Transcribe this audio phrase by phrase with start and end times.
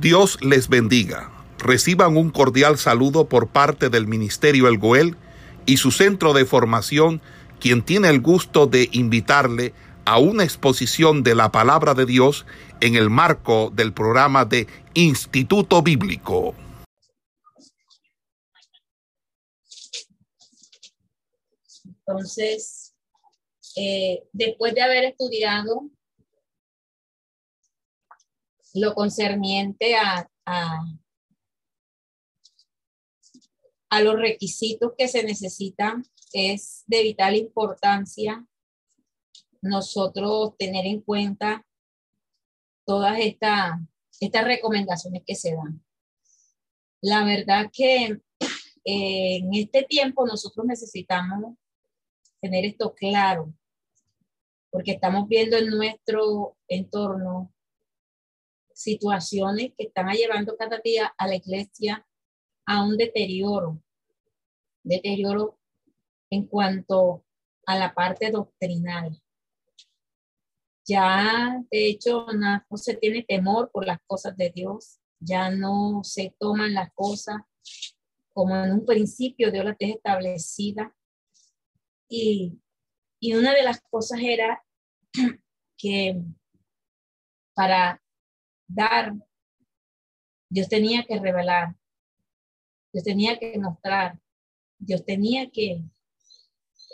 [0.00, 1.30] Dios les bendiga.
[1.58, 5.16] Reciban un cordial saludo por parte del Ministerio El Goel
[5.64, 7.22] y su centro de formación,
[7.60, 9.72] quien tiene el gusto de invitarle
[10.04, 12.44] a una exposición de la palabra de Dios
[12.80, 16.54] en el marco del programa de Instituto Bíblico.
[22.06, 22.94] Entonces,
[23.76, 25.88] eh, después de haber estudiado
[28.76, 30.84] lo concerniente a, a,
[34.02, 38.46] los requisitos que se necesitan, es de vital importancia
[39.62, 41.66] nosotros tener en cuenta
[42.84, 45.82] todas estas recomendaciones que se dan.
[47.00, 48.20] La verdad que
[48.84, 51.56] eh, en este tiempo nosotros necesitamos
[52.40, 53.54] tener esto claro,
[54.70, 57.55] porque estamos viendo en nuestro entorno
[58.76, 62.06] situaciones que están llevando cada día a la iglesia
[62.66, 63.82] a un deterioro,
[64.82, 65.58] deterioro
[66.30, 67.24] en cuanto
[67.66, 69.18] a la parte doctrinal.
[70.86, 76.34] Ya, de hecho, no, se tiene temor por las cosas de Dios, ya no se
[76.38, 77.36] toman las cosas
[78.34, 80.92] como en un principio Dios las deja establecidas.
[82.10, 82.60] Y,
[83.18, 84.62] y una de las cosas era
[85.78, 86.20] que
[87.54, 88.02] para
[88.66, 89.14] dar,
[90.48, 91.76] Dios tenía que revelar,
[92.92, 94.18] Dios tenía que mostrar,
[94.78, 95.82] Dios tenía que,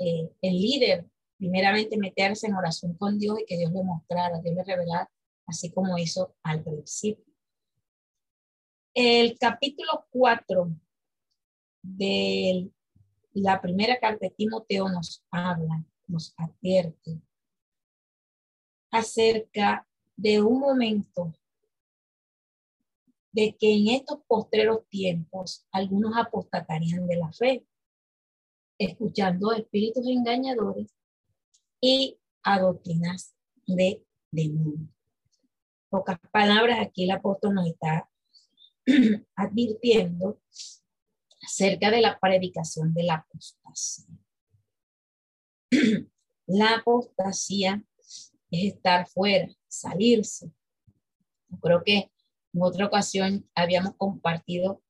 [0.01, 1.07] eh, el líder,
[1.37, 5.11] primeramente meterse en oración con Dios y que Dios le mostrara, Dios le revelara,
[5.47, 7.25] así como hizo al principio.
[8.95, 10.71] El capítulo 4
[11.83, 12.71] de
[13.33, 17.21] la primera carta de Timoteo nos habla, nos advierte
[18.91, 19.87] acerca
[20.17, 21.33] de un momento
[23.33, 27.67] de que en estos postreros tiempos algunos apostatarían de la fe,
[28.79, 30.95] escuchando espíritus engañadores
[31.81, 33.35] y a doctrinas
[33.67, 34.89] de demonio.
[35.89, 38.11] Pocas palabras, aquí el apóstol nos está
[39.37, 40.41] advirtiendo
[41.43, 44.07] acerca de la predicación de la apostasía.
[46.47, 47.83] La apostasía
[48.51, 50.53] es estar fuera, salirse.
[51.63, 52.11] creo que
[52.53, 54.83] en otra ocasión habíamos compartido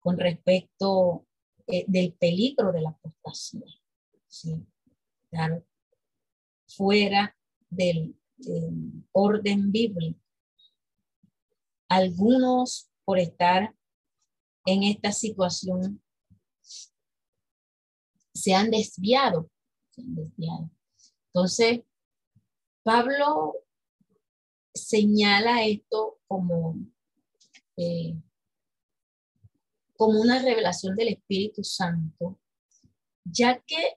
[0.00, 1.26] con respecto
[1.66, 3.66] eh, del peligro de la apostasía.
[4.28, 4.66] ¿sí?
[6.68, 7.36] fuera
[7.68, 8.16] del,
[9.12, 10.20] orden bíblico.
[11.88, 13.74] Algunos por estar
[14.66, 16.02] en esta situación.
[18.34, 19.50] Se han desviado.
[21.28, 21.80] Entonces,
[22.82, 23.54] Pablo
[24.74, 26.76] señala esto como
[27.76, 28.14] eh,
[29.96, 32.38] como una revelación del Espíritu Santo,
[33.24, 33.96] ya que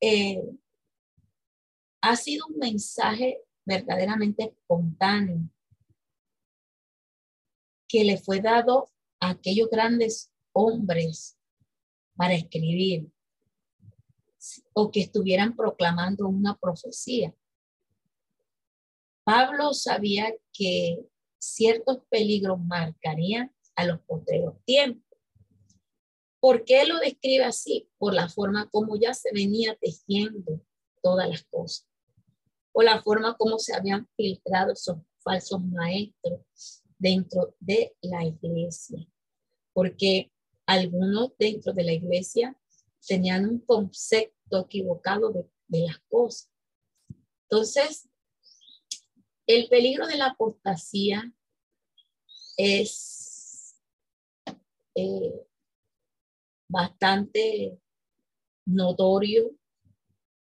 [0.00, 0.42] eh,
[2.00, 5.48] ha sido un mensaje verdaderamente espontáneo
[7.88, 8.90] que le fue dado
[9.20, 11.38] a aquellos grandes hombres
[12.14, 13.10] para escribir
[14.72, 17.34] o que estuvieran proclamando una profecía.
[19.24, 21.04] Pablo sabía que
[21.54, 25.04] ciertos peligros marcarían a los posteriores tiempos.
[26.40, 27.88] ¿Por qué lo describe así?
[27.98, 30.60] Por la forma como ya se venía tejiendo
[31.02, 31.88] todas las cosas,
[32.72, 36.40] o la forma como se habían filtrado esos falsos maestros
[36.98, 39.06] dentro de la iglesia,
[39.72, 40.32] porque
[40.66, 42.56] algunos dentro de la iglesia
[43.06, 46.50] tenían un concepto equivocado de, de las cosas.
[47.50, 48.08] Entonces,
[49.46, 51.32] el peligro de la apostasía
[52.58, 53.80] es
[54.96, 55.46] eh,
[56.68, 57.80] bastante
[58.66, 59.56] notorio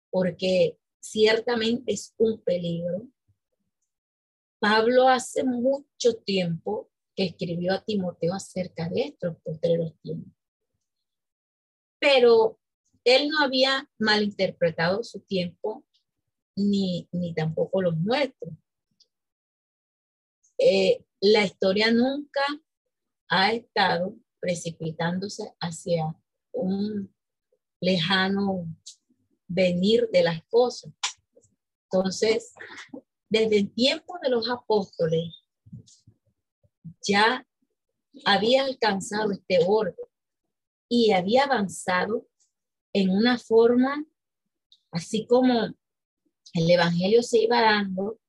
[0.09, 3.07] porque ciertamente es un peligro.
[4.59, 10.33] Pablo hace mucho tiempo que escribió a Timoteo acerca de estos posteriores tiempos.
[11.99, 12.57] Pero
[13.03, 15.83] él no había malinterpretado su tiempo
[16.55, 18.53] ni, ni tampoco los nuestros.
[20.57, 22.41] Eh, la historia nunca
[23.29, 26.15] ha estado precipitándose hacia
[26.51, 27.13] un
[27.81, 28.67] lejano
[29.47, 30.93] venir de las cosas.
[31.83, 32.53] Entonces,
[33.29, 35.43] desde el tiempo de los apóstoles,
[37.05, 37.45] ya
[38.25, 39.95] había alcanzado este orden
[40.89, 42.27] y había avanzado
[42.93, 44.05] en una forma,
[44.91, 45.75] así como
[46.53, 48.19] el Evangelio se iba dando,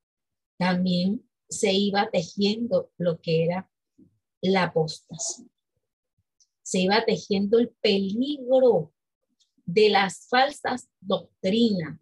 [0.59, 3.71] también se iba tejiendo lo que era
[4.41, 5.47] la apostasía.
[6.63, 8.93] Se iba tejiendo el peligro
[9.65, 11.99] de las falsas doctrinas,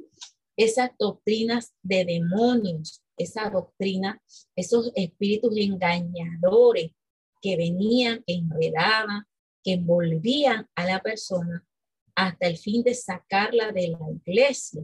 [0.56, 4.22] esas doctrinas de demonios, esa doctrina,
[4.54, 6.92] esos espíritus engañadores
[7.40, 9.24] que venían, que enredaban,
[9.62, 11.66] que envolvían a la persona
[12.14, 14.82] hasta el fin de sacarla de la iglesia.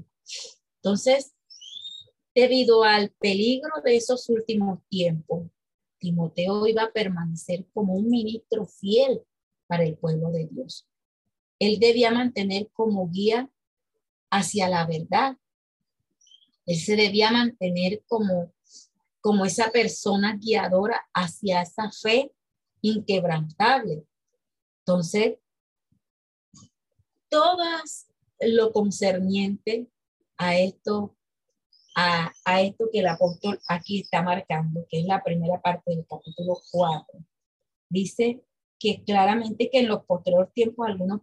[0.76, 1.34] Entonces,
[2.34, 5.50] debido al peligro de esos últimos tiempos,
[5.98, 9.22] Timoteo iba a permanecer como un ministro fiel
[9.66, 10.86] para el pueblo de Dios.
[11.58, 13.50] Él debía mantener como guía
[14.30, 15.36] hacia la verdad.
[16.66, 18.52] Él se debía mantener como,
[19.20, 22.32] como esa persona guiadora hacia esa fe
[22.80, 24.04] inquebrantable.
[24.80, 25.36] Entonces,
[27.28, 28.08] todas
[28.40, 29.88] lo concerniente
[30.36, 31.16] a esto,
[31.94, 36.06] a, a, esto que el apóstol aquí está marcando, que es la primera parte del
[36.08, 37.20] capítulo 4.
[37.88, 38.42] Dice
[38.78, 41.20] que claramente que en los posteriores tiempos algunos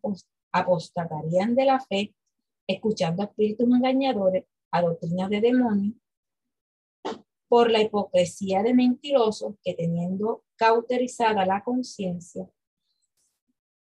[0.52, 2.16] apostatarían de la fe,
[2.68, 5.96] escuchando a espíritus engañadores, a doctrinas de demonios,
[7.50, 12.48] por la hipocresía de mentirosos que teniendo cauterizada la conciencia,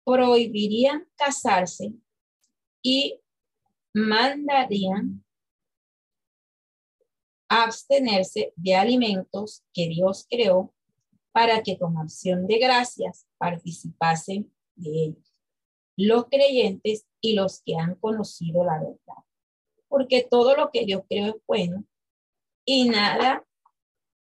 [0.04, 1.94] prohibirían casarse
[2.83, 3.19] y
[3.94, 5.25] mandarían
[7.63, 10.74] abstenerse de alimentos que Dios creó
[11.31, 15.34] para que con acción de gracias participasen de ellos,
[15.98, 19.24] los creyentes y los que han conocido la verdad.
[19.88, 21.86] Porque todo lo que Dios creó es bueno
[22.66, 23.46] y nada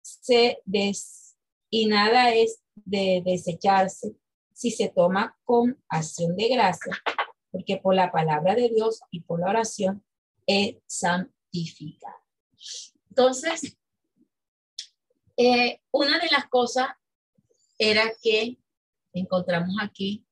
[0.02, 1.36] se des,
[1.70, 4.16] y nada es de desecharse
[4.52, 6.96] si se toma con acción de gracia,
[7.50, 10.04] porque por la palabra de Dios y por la oración
[10.46, 12.22] es santificado.
[13.14, 13.76] Entonces,
[15.36, 16.88] eh, una de las cosas
[17.78, 18.56] era que
[19.12, 20.26] encontramos aquí,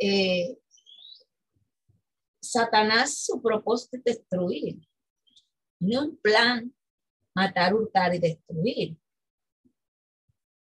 [0.00, 0.58] eh,
[2.42, 4.80] Satanás su propósito es destruir,
[5.78, 6.74] no un plan
[7.36, 8.98] matar, hurtar y destruir.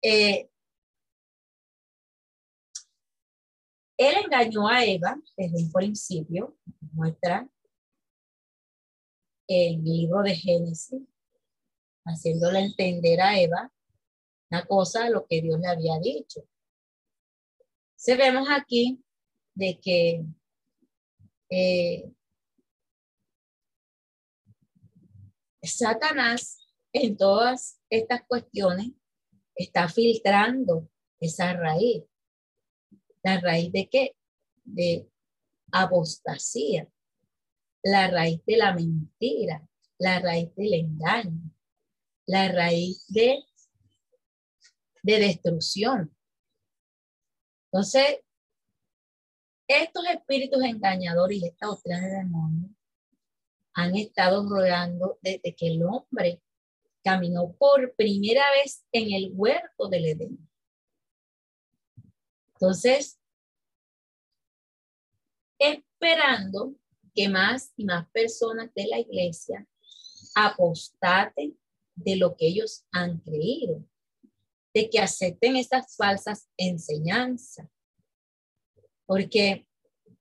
[0.02, 0.50] Eh,
[3.96, 6.58] Él engañó a Eva desde un principio,
[6.92, 7.48] muestra
[9.48, 11.02] el libro de Génesis,
[12.04, 13.72] haciéndole entender a Eva
[14.50, 16.46] una cosa, lo que Dios le había dicho.
[17.96, 19.02] Se vemos aquí
[19.54, 20.24] de que
[21.50, 22.12] eh,
[25.62, 26.58] Satanás
[26.92, 28.92] en todas estas cuestiones
[29.54, 30.88] está filtrando
[31.18, 32.04] esa raíz.
[33.22, 34.16] ¿La raíz de qué?
[34.64, 35.08] De
[35.72, 36.88] apostasía,
[37.86, 39.64] la raíz de la mentira,
[39.98, 41.52] la raíz del engaño,
[42.26, 43.44] la raíz de,
[45.04, 46.12] de destrucción.
[47.66, 48.22] Entonces,
[49.68, 52.72] estos espíritus engañadores y esta doctrina de demonios
[53.74, 56.42] han estado rodeando desde que el hombre
[57.04, 60.50] caminó por primera vez en el huerto del Edén.
[62.54, 63.20] Entonces,
[65.60, 66.74] esperando
[67.16, 69.66] que más y más personas de la iglesia
[70.34, 71.58] apostaten
[71.94, 73.82] de lo que ellos han creído,
[74.74, 77.66] de que acepten estas falsas enseñanzas,
[79.06, 79.66] porque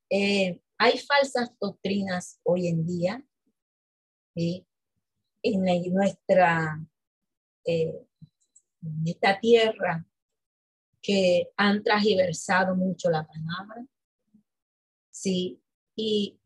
[0.09, 3.25] eh, hay falsas doctrinas hoy en día
[4.35, 6.79] en nuestra
[7.65, 8.05] eh,
[9.05, 10.05] esta tierra
[11.01, 13.85] que han transversado mucho la palabra.
[15.11, 15.61] Sí,
[15.95, 16.39] y,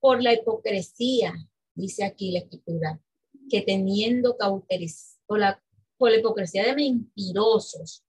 [0.00, 1.34] por la hipocresía,
[1.74, 3.00] dice aquí la escritura,
[3.48, 5.62] que teniendo cauterizado, por la,
[5.96, 8.04] por la hipocresía de mentirosos,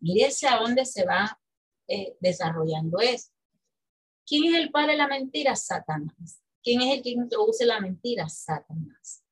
[0.00, 1.40] mire a dónde se va
[1.88, 3.30] eh, desarrollando eso.
[4.26, 5.56] ¿Quién es el padre de la mentira?
[5.56, 6.42] Satanás.
[6.62, 8.28] ¿Quién es el que introduce la mentira?
[8.28, 9.24] Satanás.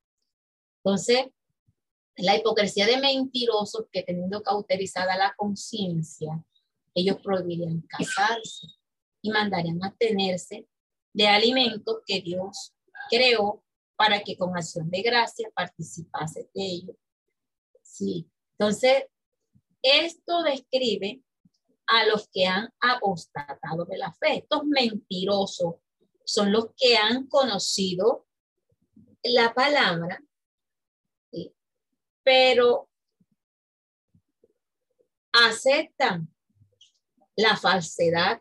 [0.82, 1.26] Entonces,
[2.16, 6.44] la hipocresía de mentirosos que teniendo cauterizada la conciencia,
[6.94, 8.66] ellos prohibirían casarse
[9.22, 10.66] y mandarían a tenerse
[11.12, 12.74] de alimentos que Dios
[13.08, 13.64] creó
[13.96, 16.96] para que con acción de gracia participase de ellos.
[17.82, 19.04] Sí, entonces,
[19.82, 21.22] esto describe
[21.86, 24.38] a los que han apostatado de la fe.
[24.38, 25.76] Estos mentirosos
[26.24, 28.26] son los que han conocido
[29.22, 30.22] la palabra,
[32.22, 32.88] pero
[35.32, 36.32] aceptan
[37.36, 38.40] la falsedad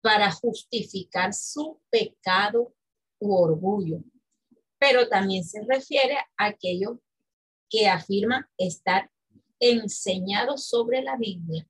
[0.00, 2.74] para justificar su pecado
[3.18, 4.02] u orgullo.
[4.78, 6.98] Pero también se refiere a aquellos
[7.68, 9.10] que afirman estar
[9.58, 11.68] enseñado sobre la Biblia,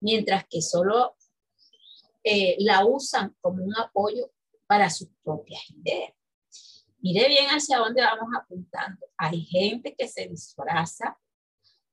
[0.00, 1.16] mientras que solo
[2.22, 4.30] eh, la usan como un apoyo
[4.66, 6.12] para sus propias ideas.
[6.98, 9.06] Mire bien hacia dónde vamos apuntando.
[9.18, 11.18] Hay gente que se disfraza,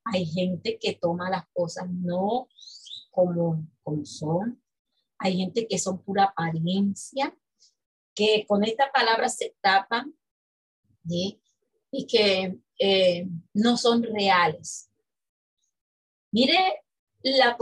[0.06, 2.48] hay gente que toma las cosas no
[3.12, 4.61] como, como son,
[5.24, 7.36] hay gente que son pura apariencia,
[8.16, 10.16] que con esta palabra se tapan
[11.04, 11.40] y
[12.08, 14.90] que eh, no son reales.
[16.32, 16.84] Mire
[17.24, 17.56] la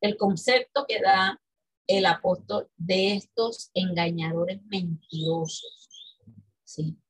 [0.00, 1.40] el concepto que da
[1.86, 5.90] el apóstol de estos engañadores mentirosos.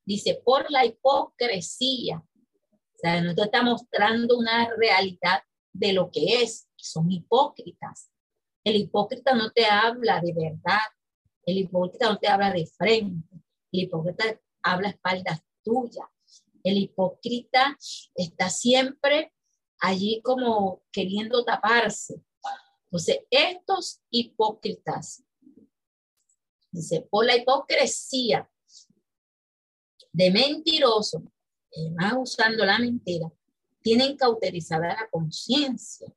[0.05, 2.17] Dice, por la hipocresía.
[2.17, 6.67] O sea, nos está mostrando una realidad de lo que es.
[6.75, 8.09] Son hipócritas.
[8.67, 10.81] El hipócrita no te habla de verdad.
[11.45, 13.25] El hipócrita no te habla de frente.
[13.71, 16.05] El hipócrita habla a espaldas tuyas.
[16.65, 17.77] El hipócrita
[18.13, 19.33] está siempre
[19.79, 22.21] allí como queriendo taparse.
[22.83, 25.23] Entonces, estos hipócritas,
[26.69, 28.51] dice, por la hipocresía
[30.11, 31.23] de mentiroso,
[31.95, 33.31] más usando la mentira,
[33.81, 36.13] tienen cauterizada la conciencia.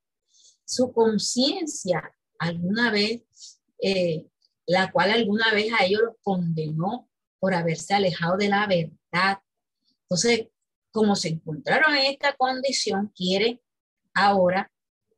[0.64, 4.26] Su conciencia alguna vez, eh,
[4.66, 9.38] la cual alguna vez a ellos los condenó por haberse alejado de la verdad.
[10.02, 10.48] Entonces,
[10.90, 13.62] como se encontraron en esta condición, quiere
[14.14, 14.72] ahora,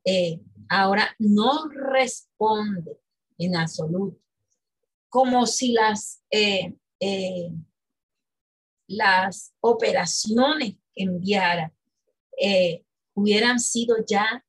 [0.04, 2.98] eh, ahora no responde
[3.38, 4.20] en absoluto,
[5.08, 6.74] como si las, eh,
[8.88, 11.72] las operaciones que enviara
[13.14, 14.44] hubieran sido ya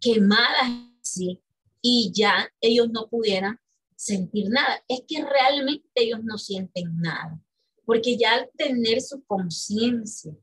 [0.00, 0.70] quemadas
[1.02, 1.42] así
[1.80, 3.60] y ya ellos no pudieran
[3.96, 4.82] sentir nada.
[4.88, 7.40] Es que realmente ellos no sienten nada,
[7.84, 10.34] porque ya al tener su conciencia,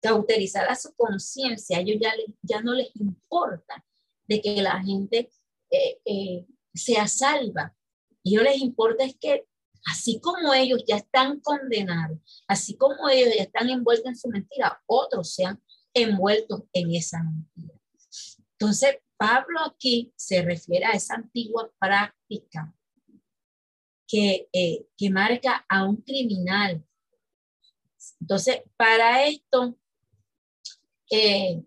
[0.00, 3.84] cauterizada su conciencia, ellos ya, ya no les importa
[4.26, 5.30] de que la gente
[5.70, 7.74] eh, eh, sea salva.
[8.22, 9.46] Y no les importa es que
[9.86, 12.18] así como ellos ya están condenados,
[12.48, 17.74] así como ellos ya están envueltos en su mentira, otros sean envueltos en esa mentira.
[18.64, 22.74] Entonces, Pablo aquí se refiere a esa antigua práctica
[24.08, 26.82] que, eh, que marca a un criminal.
[28.22, 29.78] Entonces, para esto,
[31.10, 31.62] eh,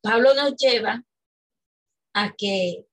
[0.00, 1.04] Pablo nos lleva
[2.14, 2.86] a que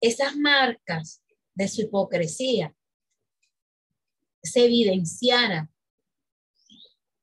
[0.00, 1.22] esas marcas
[1.54, 2.74] de su hipocresía
[4.42, 5.72] se evidenciaran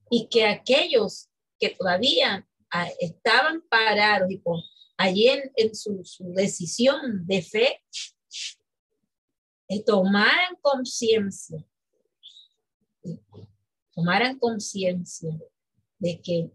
[0.10, 1.30] y que aquellos
[1.60, 2.48] que todavía
[3.00, 4.42] estaban parados y
[4.98, 6.04] allí en, su,
[6.34, 7.84] decisión de fe,
[9.68, 11.66] eh, tomaran conciencia,
[13.94, 15.38] tomaran conciencia
[16.00, 16.52] de que,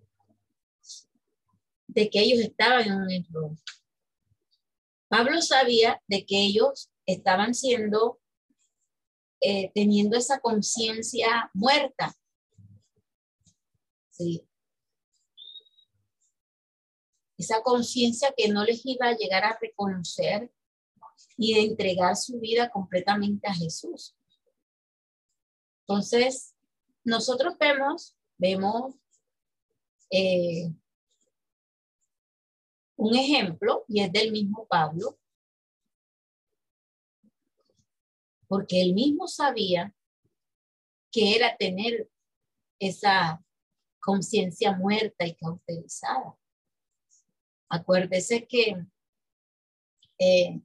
[1.86, 3.56] de que ellos estaban en un error.
[5.08, 8.20] Pablo sabía de que ellos estaban siendo,
[9.40, 12.14] eh, teniendo esa conciencia muerta.
[14.10, 14.46] Sí,
[17.40, 20.52] esa conciencia que no les iba a llegar a reconocer
[21.36, 24.14] y de entregar su vida completamente a Jesús.
[25.82, 26.54] Entonces,
[27.02, 28.94] nosotros vemos, vemos
[30.10, 30.70] eh,
[32.96, 35.18] un ejemplo y es del mismo Pablo,
[38.46, 39.94] porque él mismo sabía
[41.10, 42.10] que era tener
[42.78, 43.42] esa
[44.00, 46.39] conciencia muerta y cauterizada.
[47.70, 48.84] Acuérdese que
[50.18, 50.60] eh,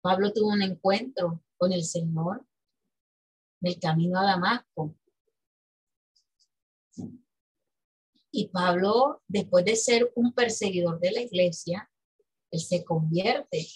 [0.00, 2.46] Pablo tuvo un encuentro con el Señor
[3.60, 4.96] en el camino a Damasco.
[8.30, 11.90] Y Pablo, después de ser un perseguidor de la iglesia,
[12.50, 13.66] él se convierte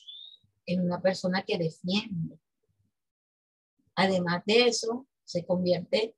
[0.65, 2.39] en una persona que defiende.
[3.95, 6.17] Además de eso, se convierte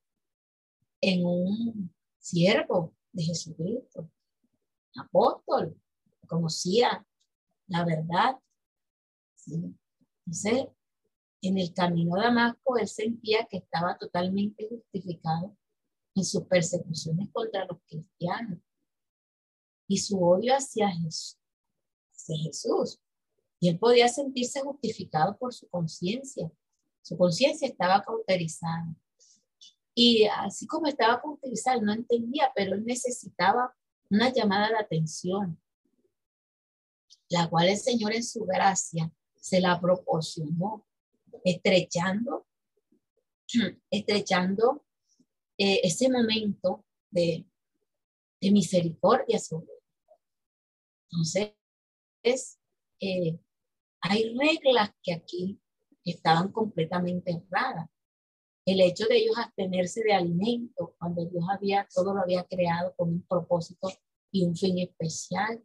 [1.01, 4.09] en un siervo de Jesucristo
[4.99, 5.79] apóstol,
[6.27, 7.05] conocía
[7.67, 8.39] la verdad.
[9.47, 10.67] Entonces,
[11.41, 15.55] en el camino a Damasco, él sentía que estaba totalmente justificado
[16.15, 18.59] en sus persecuciones contra los cristianos
[19.87, 21.37] y su odio hacia Jesús.
[22.13, 22.99] Hacia Jesús.
[23.59, 26.49] Y él podía sentirse justificado por su conciencia.
[27.01, 28.95] Su conciencia estaba cauterizada.
[29.95, 33.75] Y así como estaba cauterizada, no entendía, pero él necesitaba
[34.13, 35.59] una llamada de atención,
[37.29, 40.87] la cual el Señor en su gracia se la proporcionó,
[41.43, 42.45] estrechando,
[43.89, 44.85] estrechando
[45.57, 47.45] eh, ese momento de,
[48.41, 49.71] misericordia sobre
[51.09, 52.59] Entonces,
[52.99, 53.39] eh,
[54.01, 55.59] hay reglas que aquí
[56.03, 57.89] estaban completamente erradas.
[58.65, 63.09] El hecho de ellos abstenerse de alimento cuando Dios había, todo lo había creado con
[63.09, 63.89] un propósito
[64.31, 65.63] y un fin especial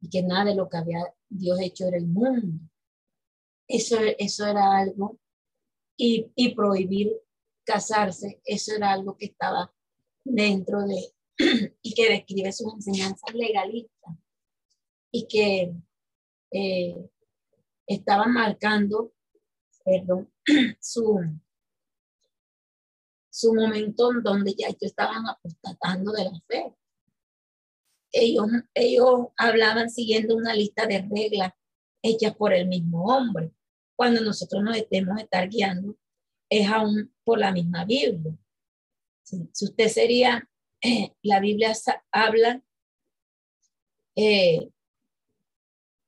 [0.00, 2.60] y que nada de lo que había Dios hecho era el mundo.
[3.66, 5.18] Eso, eso era algo.
[5.96, 7.12] Y, y prohibir
[7.64, 9.72] casarse, eso era algo que estaba
[10.24, 11.14] dentro de,
[11.82, 14.16] y que describe sus enseñanzas legalistas
[15.12, 15.74] y que
[16.52, 17.10] eh,
[17.86, 19.12] estaban marcando,
[19.84, 20.32] perdón,
[20.80, 21.20] su,
[23.30, 26.74] su momento en donde ya ellos estaban apostatando de la fe.
[28.12, 31.52] Ellos, ellos hablaban siguiendo una lista de reglas
[32.02, 33.52] hechas por el mismo hombre.
[33.96, 35.96] Cuando nosotros nos estemos estar guiando,
[36.50, 38.36] es aún por la misma Biblia.
[39.22, 40.48] Si, usted sería,
[40.82, 41.72] eh, la Biblia
[42.10, 42.62] habla
[44.16, 44.68] eh,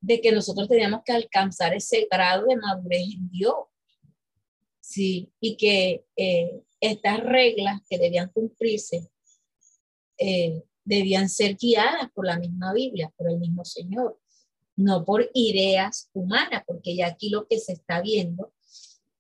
[0.00, 3.54] de que nosotros teníamos que alcanzar ese grado de madurez en Dios.
[4.80, 9.08] Sí, y que eh, estas reglas que debían cumplirse
[10.18, 14.20] eh, debían ser guiadas por la misma Biblia, por el mismo Señor,
[14.76, 18.52] no por ideas humanas, porque ya aquí lo que se está viendo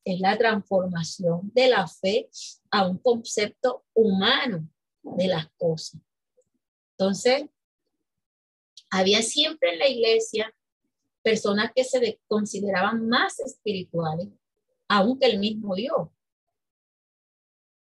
[0.04, 2.28] es la transformación de la fe
[2.72, 4.68] a un concepto humano
[5.02, 6.00] de las cosas.
[6.98, 7.44] Entonces,
[8.90, 10.52] había siempre en la iglesia
[11.22, 14.28] personas que se consideraban más espirituales,
[14.88, 16.08] aún que el mismo Dios.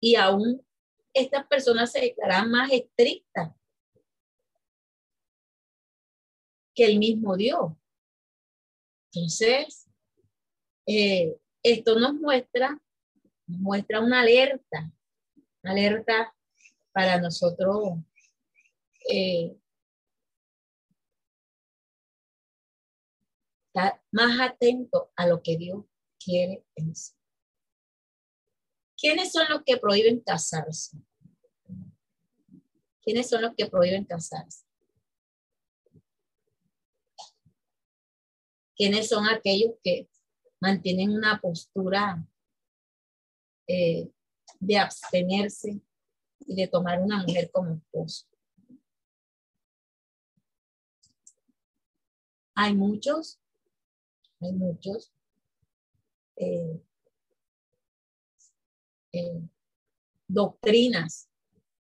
[0.01, 0.65] Y aún
[1.13, 3.53] estas personas se declaran más estrictas
[6.73, 7.73] que el mismo Dios.
[9.13, 9.87] Entonces,
[10.87, 12.81] eh, esto nos muestra,
[13.47, 14.91] nos muestra una alerta,
[15.63, 16.33] una alerta
[16.91, 17.99] para nosotros
[19.09, 19.55] eh,
[23.67, 25.85] estar más atento a lo que Dios
[26.23, 27.20] quiere en sí.
[29.01, 30.95] ¿Quiénes son los que prohíben casarse?
[33.01, 34.63] ¿Quiénes son los que prohíben casarse?
[38.75, 40.07] ¿Quiénes son aquellos que
[40.59, 42.23] mantienen una postura
[43.67, 44.11] eh,
[44.59, 45.81] de abstenerse
[46.41, 48.27] y de tomar una mujer como esposo?
[52.53, 53.39] Hay muchos
[54.39, 55.11] hay muchos
[56.35, 56.83] eh,
[59.11, 59.41] eh,
[60.27, 61.29] doctrinas,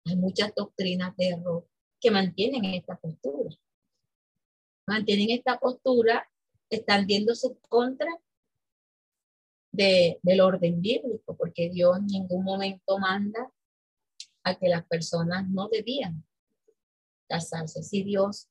[0.05, 1.69] hay muchas doctrinas de error
[2.01, 3.57] que mantienen esta postura.
[4.87, 6.31] Mantienen esta postura
[6.71, 8.11] extendiéndose contra
[9.73, 13.53] de, del orden bíblico, porque Dios en ningún momento manda
[14.45, 16.25] a que las personas no debían
[17.29, 17.83] casarse.
[17.83, 18.47] Si Dios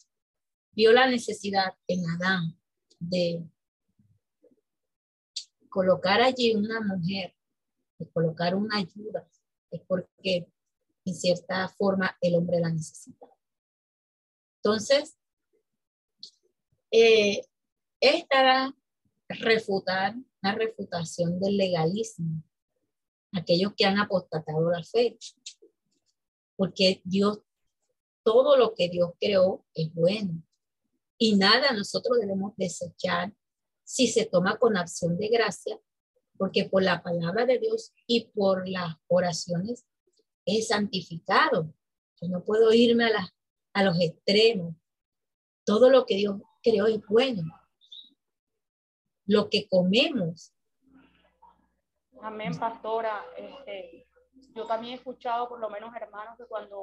[0.74, 2.60] vio la necesidad en Adán
[3.00, 3.44] de
[5.70, 7.34] colocar allí una mujer,
[7.98, 9.28] de colocar una ayuda,
[9.72, 10.48] es porque
[11.06, 13.28] en cierta forma el hombre la necesita.
[14.58, 15.18] Entonces,
[16.92, 17.46] eh,
[18.00, 18.76] esta era
[19.30, 22.44] refutar, una refutación del legalismo,
[23.32, 25.18] aquellos que han apostatado la fe,
[26.56, 27.40] porque Dios,
[28.24, 30.42] todo lo que Dios creó es bueno
[31.18, 33.34] y nada nosotros debemos desechar
[33.84, 35.80] si se toma con acción de gracia,
[36.38, 39.86] porque por la palabra de Dios y por las oraciones
[40.46, 41.74] es santificado.
[42.22, 43.34] Yo no puedo irme a,
[43.74, 44.76] a los extremos.
[45.66, 47.44] Todo lo que Dios creó es bueno.
[49.26, 50.54] Lo que comemos.
[52.22, 53.26] Amén, pastora.
[53.38, 54.08] Este,
[54.54, 56.78] yo también he escuchado por lo menos hermanos que cuando,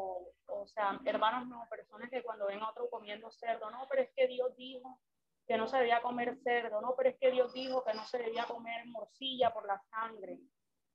[0.47, 4.11] o sea, hermanos no, personas que cuando ven a otro comiendo cerdo, no, pero es
[4.15, 5.01] que Dios dijo
[5.47, 8.19] que no se debía comer cerdo, no, pero es que Dios dijo que no se
[8.19, 10.39] debía comer morcilla por la sangre.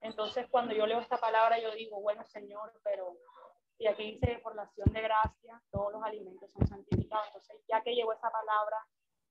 [0.01, 3.17] Entonces, cuando yo leo esta palabra, yo digo, bueno, Señor, pero,
[3.77, 7.27] y aquí dice, por la acción de gracia, todos los alimentos son santificados.
[7.27, 8.77] Entonces, ya que llegó esa palabra,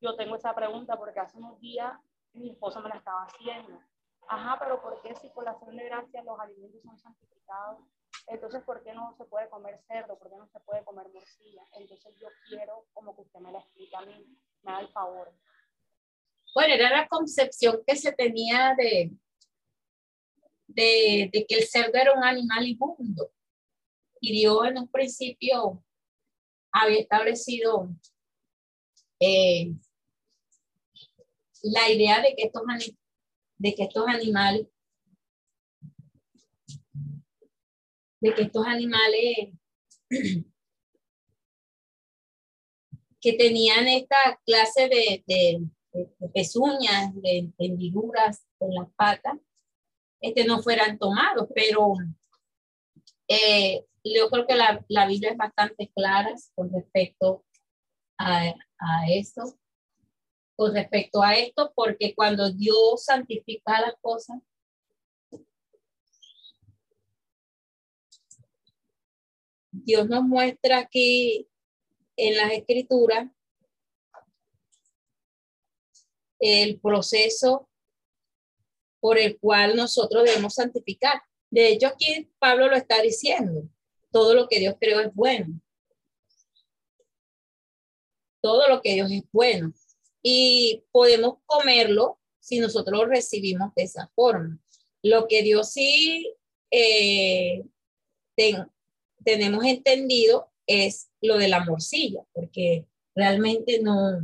[0.01, 1.93] yo tengo esa pregunta porque hace unos días
[2.33, 3.81] mi esposo me la estaba haciendo.
[4.29, 7.79] Ajá, pero ¿por qué si por la acción de gracia los alimentos son santificados?
[8.29, 10.19] Entonces, ¿por qué no se puede comer cerdo?
[10.19, 11.63] ¿Por qué no se puede comer morcilla?
[11.73, 15.33] Entonces, yo quiero como que usted me la explica a mí me da el favor.
[16.55, 19.13] Bueno, era la concepción que se tenía de,
[20.67, 23.31] de, que el cerdo era un animal inmundo.
[24.21, 25.85] Y Dios en un principio
[26.73, 27.91] había establecido
[29.21, 29.73] eh,
[31.63, 32.63] la idea de que estos,
[33.59, 34.67] de que estos animales
[38.27, 39.55] de que estos animales
[43.21, 45.63] que tenían esta clase de, de,
[46.35, 49.39] pezuñas, de hendiduras en las patas,
[50.21, 51.95] este, no fueran tomados, pero
[53.29, 57.45] eh, yo creo que la, la, Biblia es bastante clara con respecto
[58.19, 59.57] a, a esto,
[60.57, 64.39] con respecto a esto, porque cuando Dios santifica las cosas,
[69.87, 71.49] Dios nos muestra aquí
[72.17, 73.31] en las escrituras
[76.41, 77.69] el proceso
[78.99, 81.23] por el cual nosotros debemos santificar.
[81.51, 83.63] De hecho, aquí Pablo lo está diciendo.
[84.11, 85.61] Todo lo que Dios creó es bueno.
[88.43, 89.73] Todo lo que Dios es bueno.
[90.21, 94.59] Y podemos comerlo si nosotros lo recibimos de esa forma.
[95.01, 96.35] Lo que Dios sí
[96.73, 97.65] eh,
[99.27, 104.21] tenemos entendido es lo de la morcilla, porque realmente no,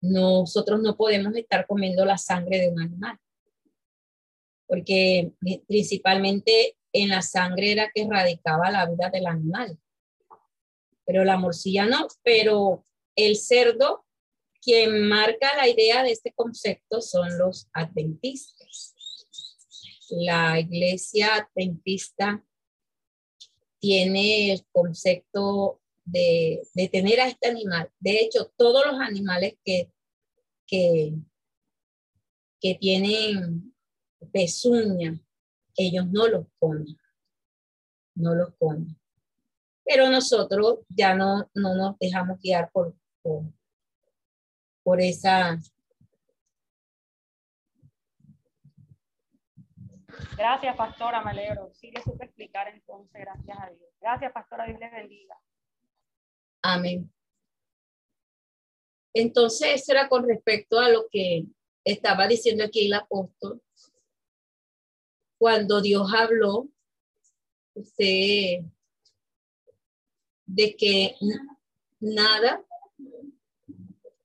[0.00, 3.18] nosotros no podemos estar comiendo la sangre de un animal,
[4.68, 5.32] porque
[5.66, 9.76] principalmente en la sangre era que radicaba la vida del animal,
[11.04, 12.84] pero la morcilla no, pero
[13.16, 14.06] el cerdo,
[14.62, 18.94] quien marca la idea de este concepto son los adventistas.
[20.10, 22.44] La iglesia adventista
[23.80, 26.62] tiene el concepto de,
[26.92, 27.90] tener a este animal.
[27.98, 29.90] De hecho, todos los animales que,
[30.66, 31.14] que,
[32.60, 33.74] que tienen
[34.32, 35.20] pezuña,
[35.76, 36.98] ellos no los comen,
[38.14, 38.96] no los comen.
[39.84, 43.44] Pero nosotros ya no, no nos dejamos guiar por, por,
[44.82, 45.58] por esa
[50.36, 51.70] Gracias, pastora, me alegro.
[51.74, 53.90] Sí, le supe explicar entonces, gracias a Dios.
[54.00, 55.38] Gracias, pastora, Dios les bendiga.
[56.62, 57.12] Amén.
[59.12, 61.44] Entonces, eso era con respecto a lo que
[61.84, 63.62] estaba diciendo aquí el apóstol.
[65.38, 66.68] Cuando Dios habló,
[67.74, 68.64] usted,
[70.46, 71.16] de que
[72.00, 72.64] nada,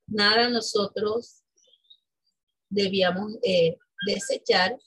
[0.08, 1.44] nada nosotros
[2.70, 4.78] debíamos eh, desechar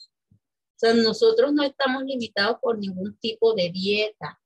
[0.79, 4.41] o sea, nosotros no estamos limitados por ningún tipo de dieta.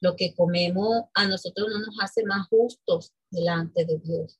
[0.00, 4.38] Lo que comemos a nosotros no nos hace más justos delante de Dios.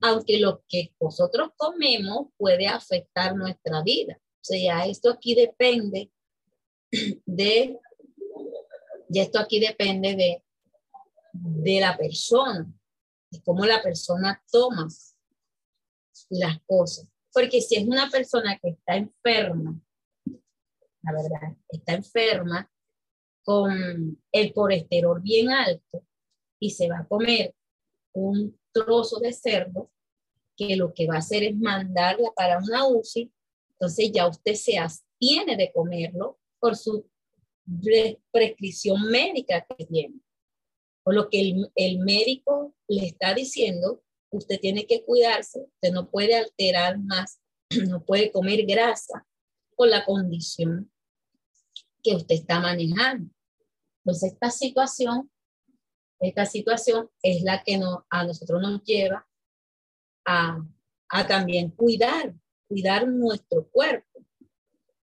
[0.00, 4.20] Aunque lo que nosotros comemos puede afectar nuestra vida.
[4.20, 6.10] O sea, esto aquí depende
[7.24, 7.78] de,
[9.08, 10.44] y esto aquí depende de,
[11.32, 12.66] de la persona,
[13.30, 14.88] de cómo la persona toma
[16.30, 17.06] las cosas.
[17.36, 19.78] Porque si es una persona que está enferma,
[20.24, 22.72] la verdad, está enferma
[23.44, 26.02] con el colesterol bien alto
[26.58, 27.54] y se va a comer
[28.14, 29.92] un trozo de cerdo,
[30.56, 33.30] que lo que va a hacer es mandarla para una UCI,
[33.72, 37.06] entonces ya usted se abstiene de comerlo por su
[38.32, 40.14] prescripción médica que tiene.
[41.02, 46.10] Por lo que el, el médico le está diciendo usted tiene que cuidarse, usted no
[46.10, 47.40] puede alterar más,
[47.88, 49.26] no puede comer grasa
[49.74, 50.90] por la condición
[52.02, 53.30] que usted está manejando.
[54.04, 55.30] Entonces, esta situación,
[56.20, 59.26] esta situación es la que no, a nosotros nos lleva
[60.24, 60.64] a,
[61.08, 62.34] a también cuidar,
[62.68, 64.24] cuidar nuestro cuerpo.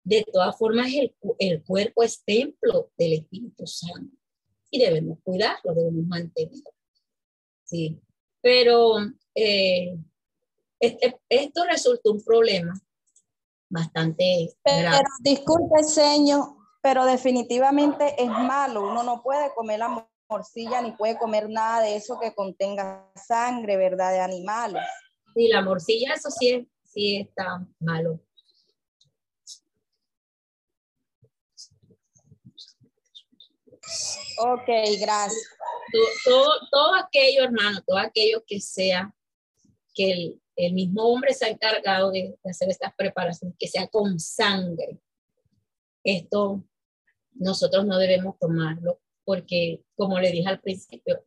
[0.04, 4.16] De todas formas, el, el cuerpo es templo del Espíritu Santo
[4.70, 6.70] y debemos cuidarlo, debemos mantenerlo.
[7.64, 8.00] Sí,
[8.44, 8.98] pero
[9.34, 9.96] eh,
[10.78, 12.74] este, esto resulta un problema
[13.70, 18.82] bastante pero, disculpe, señor, pero definitivamente es malo.
[18.82, 23.78] Uno no puede comer la morcilla ni puede comer nada de eso que contenga sangre,
[23.78, 24.12] ¿verdad?
[24.12, 24.82] De animales.
[25.34, 28.20] Sí, la morcilla, eso sí, sí está malo.
[34.36, 34.68] Ok,
[35.00, 35.54] gracias
[36.24, 39.14] todo, todo, aquello, hermano, todo aquello que sea
[39.94, 44.18] que el, el mismo hombre se ha encargado de, hacer estas preparaciones, que sea con
[44.18, 45.00] sangre.
[46.02, 46.64] Esto
[47.32, 51.24] nosotros no debemos tomarlo porque, como le dije al principio,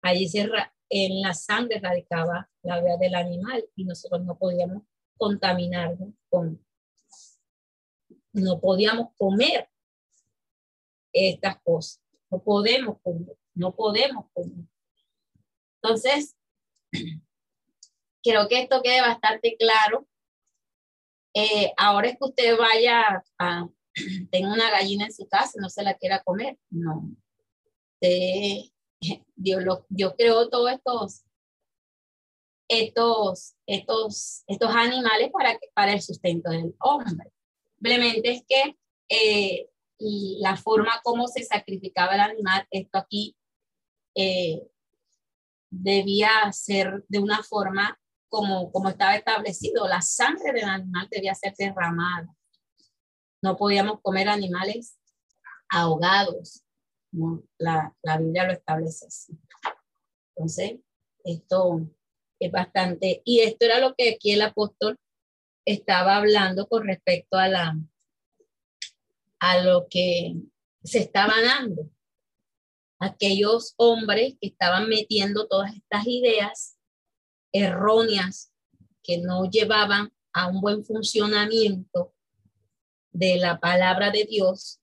[0.00, 0.48] allí se
[0.88, 4.82] en la sangre radicaba la vida del animal y nosotros no podíamos
[5.16, 6.64] contaminarnos con,
[8.32, 9.68] no podíamos comer
[11.12, 13.36] estas cosas, no podemos comer.
[13.54, 14.26] No podemos
[15.82, 16.36] Entonces,
[18.22, 20.06] quiero que esto quede bastante claro.
[21.34, 23.68] Eh, ahora es que usted vaya a,
[24.30, 26.58] tenga una gallina en su casa no se la quiera comer.
[26.70, 27.10] No.
[29.36, 31.24] Dios, lo, Dios creó todos estos,
[32.68, 37.32] estos, estos, estos animales para, para el sustento del hombre.
[37.74, 38.76] Simplemente es que
[39.08, 39.68] eh,
[40.38, 43.36] la forma como se sacrificaba el animal, esto aquí
[44.14, 44.62] eh,
[45.70, 47.98] debía ser de una forma
[48.28, 49.88] como, como estaba establecido.
[49.88, 52.34] La sangre del animal debía ser derramada.
[53.42, 54.98] No podíamos comer animales
[55.68, 56.62] ahogados.
[57.58, 59.38] La, la Biblia lo establece así.
[60.34, 60.80] Entonces,
[61.24, 61.80] esto
[62.40, 64.98] es bastante, y esto era lo que aquí el apóstol
[65.64, 67.76] estaba hablando con respecto a la,
[69.38, 70.34] a lo que
[70.82, 71.88] se estaba dando.
[73.04, 76.78] Aquellos hombres que estaban metiendo todas estas ideas
[77.50, 78.52] erróneas
[79.02, 82.14] que no llevaban a un buen funcionamiento
[83.10, 84.80] de la palabra de Dios,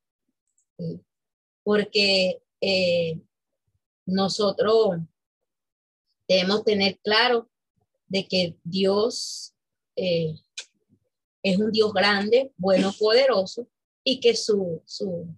[1.64, 3.22] porque eh,
[4.06, 4.98] nosotros
[6.28, 7.50] debemos tener claro
[8.10, 9.56] de que Dios
[9.96, 10.36] eh,
[11.42, 13.66] es un Dios grande, bueno, poderoso,
[14.04, 15.34] y que su, su,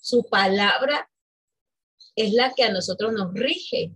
[0.00, 1.10] su palabra
[2.22, 3.92] es la que a nosotros nos rige.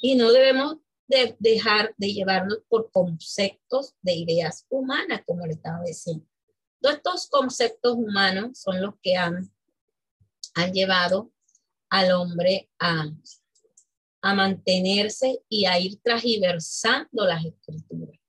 [0.00, 5.82] Y no debemos de dejar de llevarnos por conceptos de ideas humanas, como le estaba
[5.84, 6.26] diciendo.
[6.80, 9.50] Todos estos conceptos humanos son los que han,
[10.54, 11.32] han llevado
[11.90, 13.06] al hombre a,
[14.22, 18.20] a mantenerse y a ir transversando las escrituras.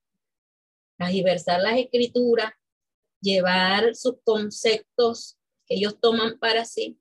[0.97, 2.53] Transversar las escrituras
[3.21, 6.99] llevar sus conceptos que ellos toman para sí,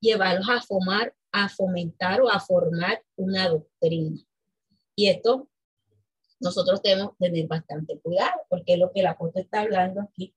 [0.00, 4.20] llevarlos a formar, a fomentar o a formar una doctrina.
[4.94, 5.48] Y esto
[6.40, 10.34] nosotros tenemos que tener bastante cuidado, porque es lo que el apóstol está hablando aquí,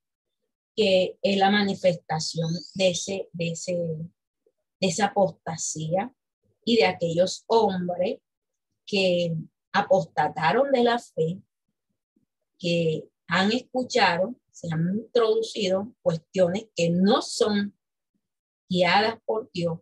[0.76, 6.14] que es la manifestación de, ese, de, ese, de esa apostasía
[6.64, 8.20] y de aquellos hombres
[8.86, 9.36] que
[9.74, 11.42] apostataron de la fe,
[12.58, 17.78] que han escuchado se han introducido cuestiones que no son
[18.70, 19.80] guiadas por Dios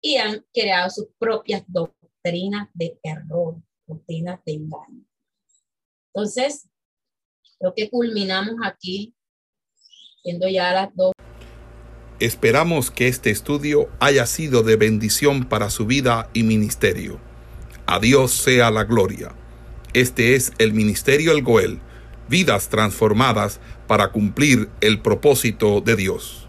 [0.00, 3.56] y han creado sus propias doctrinas de error,
[3.86, 5.04] doctrinas de engaño.
[6.14, 6.68] Entonces,
[7.60, 9.14] lo que culminamos aquí,
[10.22, 11.12] siendo ya las dos.
[12.20, 17.20] Esperamos que este estudio haya sido de bendición para su vida y ministerio.
[17.86, 19.34] A Dios sea la gloria.
[19.94, 21.80] Este es el Ministerio El Goel
[22.28, 26.47] vidas transformadas para cumplir el propósito de Dios.